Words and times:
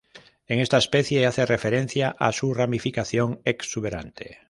En 0.47 0.57
esta 0.57 0.79
especie 0.79 1.27
hace 1.27 1.45
referencia 1.45 2.09
a 2.17 2.31
su 2.31 2.55
ramificación 2.55 3.39
exuberante. 3.45 4.39